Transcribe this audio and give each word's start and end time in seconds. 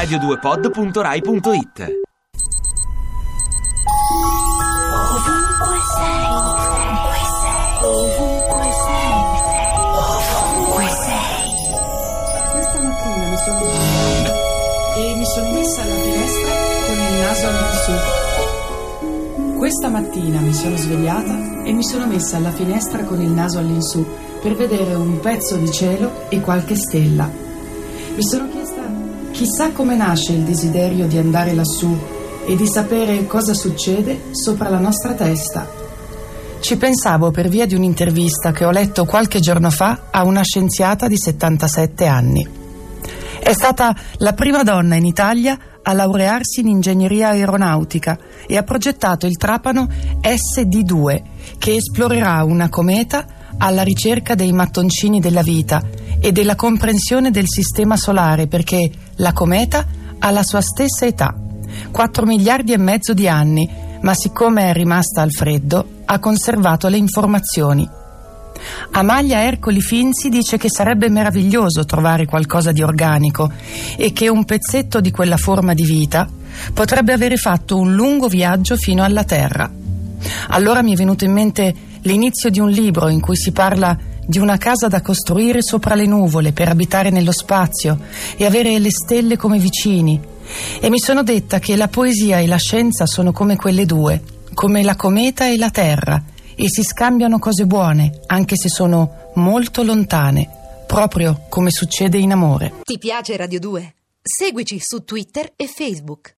radio2pod.rai.it 0.00 1.78
Ovunque 5.02 5.76
sei, 5.94 6.24
ovunque 7.84 8.70
sei, 8.88 9.12
ovunque 10.24 10.88
sei. 11.04 11.52
Questa 12.56 12.78
mattina 12.80 13.28
mi 13.28 13.36
sono 13.36 13.60
svegliata 13.60 14.32
e 14.96 15.14
mi 15.16 15.26
sono 15.26 15.52
messa 15.52 15.82
alla 15.82 15.98
finestra 16.00 16.48
con 16.86 16.96
il 16.96 17.12
naso 17.20 17.46
all'insù. 17.46 17.92
Questa 19.58 19.88
mattina 19.90 20.40
mi 20.40 20.54
sono 20.54 20.76
svegliata 20.76 21.64
e 21.64 21.72
mi 21.72 21.84
sono 21.84 22.06
messa 22.06 22.36
alla 22.38 22.52
finestra 22.52 23.04
con 23.04 23.20
il 23.20 23.30
naso 23.30 23.58
all'insù 23.58 24.06
per 24.40 24.54
vedere 24.54 24.94
un 24.94 25.20
pezzo 25.20 25.56
di 25.56 25.70
cielo 25.70 26.30
e 26.30 26.40
qualche 26.40 26.74
stella. 26.74 27.30
Mi 28.16 28.22
sono 28.22 28.48
chiesta 28.48 28.59
chissà 29.40 29.72
come 29.72 29.96
nasce 29.96 30.32
il 30.32 30.42
desiderio 30.42 31.06
di 31.06 31.16
andare 31.16 31.54
lassù 31.54 31.96
e 32.44 32.56
di 32.56 32.68
sapere 32.68 33.24
cosa 33.24 33.54
succede 33.54 34.24
sopra 34.32 34.68
la 34.68 34.78
nostra 34.78 35.14
testa. 35.14 35.66
Ci 36.60 36.76
pensavo 36.76 37.30
per 37.30 37.48
via 37.48 37.64
di 37.64 37.74
un'intervista 37.74 38.52
che 38.52 38.66
ho 38.66 38.70
letto 38.70 39.06
qualche 39.06 39.40
giorno 39.40 39.70
fa 39.70 40.08
a 40.10 40.24
una 40.24 40.42
scienziata 40.42 41.08
di 41.08 41.16
77 41.16 42.04
anni. 42.04 42.46
È 43.42 43.52
stata 43.54 43.96
la 44.18 44.34
prima 44.34 44.62
donna 44.62 44.96
in 44.96 45.06
Italia 45.06 45.58
a 45.82 45.92
laurearsi 45.94 46.60
in 46.60 46.68
ingegneria 46.68 47.28
aeronautica 47.30 48.18
e 48.46 48.58
ha 48.58 48.62
progettato 48.62 49.26
il 49.26 49.38
trapano 49.38 49.88
SD2 50.20 51.22
che 51.56 51.76
esplorerà 51.76 52.44
una 52.44 52.68
cometa 52.68 53.24
alla 53.56 53.82
ricerca 53.84 54.34
dei 54.34 54.52
mattoncini 54.52 55.18
della 55.18 55.42
vita 55.42 55.80
e 56.20 56.32
della 56.32 56.54
comprensione 56.54 57.30
del 57.30 57.46
sistema 57.48 57.96
solare 57.96 58.46
perché 58.46 58.90
la 59.16 59.32
cometa 59.32 59.86
ha 60.18 60.30
la 60.30 60.42
sua 60.42 60.60
stessa 60.60 61.06
età, 61.06 61.34
4 61.90 62.26
miliardi 62.26 62.72
e 62.72 62.78
mezzo 62.78 63.14
di 63.14 63.26
anni, 63.26 63.68
ma 64.02 64.14
siccome 64.14 64.70
è 64.70 64.72
rimasta 64.72 65.22
al 65.22 65.32
freddo 65.32 65.98
ha 66.12 66.18
conservato 66.18 66.88
le 66.88 66.96
informazioni. 66.96 67.88
Amalia 68.92 69.44
Ercoli 69.44 69.80
Finzi 69.80 70.28
dice 70.28 70.58
che 70.58 70.68
sarebbe 70.68 71.08
meraviglioso 71.08 71.84
trovare 71.84 72.26
qualcosa 72.26 72.72
di 72.72 72.82
organico 72.82 73.50
e 73.96 74.12
che 74.12 74.28
un 74.28 74.44
pezzetto 74.44 75.00
di 75.00 75.12
quella 75.12 75.36
forma 75.36 75.72
di 75.72 75.84
vita 75.84 76.28
potrebbe 76.74 77.12
avere 77.12 77.36
fatto 77.36 77.78
un 77.78 77.94
lungo 77.94 78.26
viaggio 78.26 78.76
fino 78.76 79.04
alla 79.04 79.24
Terra. 79.24 79.70
Allora 80.48 80.82
mi 80.82 80.92
è 80.92 80.96
venuto 80.96 81.24
in 81.24 81.32
mente 81.32 81.74
l'inizio 82.02 82.50
di 82.50 82.58
un 82.58 82.70
libro 82.70 83.08
in 83.08 83.20
cui 83.20 83.36
si 83.36 83.52
parla 83.52 83.96
di 84.30 84.38
una 84.38 84.58
casa 84.58 84.86
da 84.86 85.02
costruire 85.02 85.60
sopra 85.60 85.96
le 85.96 86.06
nuvole 86.06 86.52
per 86.52 86.68
abitare 86.68 87.10
nello 87.10 87.32
spazio 87.32 87.98
e 88.36 88.46
avere 88.46 88.78
le 88.78 88.90
stelle 88.90 89.36
come 89.36 89.58
vicini. 89.58 90.20
E 90.80 90.88
mi 90.88 91.00
sono 91.00 91.24
detta 91.24 91.58
che 91.58 91.74
la 91.74 91.88
poesia 91.88 92.38
e 92.38 92.46
la 92.46 92.56
scienza 92.56 93.06
sono 93.06 93.32
come 93.32 93.56
quelle 93.56 93.86
due, 93.86 94.22
come 94.54 94.84
la 94.84 94.94
cometa 94.94 95.48
e 95.48 95.58
la 95.58 95.70
Terra, 95.70 96.22
e 96.54 96.68
si 96.68 96.84
scambiano 96.84 97.40
cose 97.40 97.66
buone, 97.66 98.20
anche 98.26 98.56
se 98.56 98.68
sono 98.68 99.32
molto 99.34 99.82
lontane, 99.82 100.48
proprio 100.86 101.46
come 101.48 101.70
succede 101.72 102.16
in 102.16 102.30
amore. 102.30 102.74
Ti 102.84 102.98
piace 102.98 103.36
Radio 103.36 103.58
2? 103.58 103.94
Seguici 104.22 104.78
su 104.80 105.02
Twitter 105.02 105.54
e 105.56 105.66
Facebook. 105.66 106.28